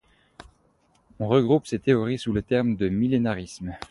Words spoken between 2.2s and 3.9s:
le terme de millénarisme.